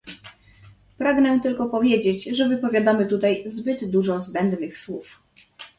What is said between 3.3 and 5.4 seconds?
zbyt dużo zbędnych słów